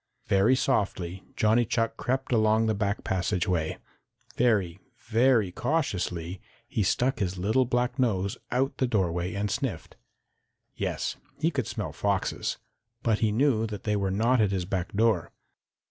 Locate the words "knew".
13.31-13.67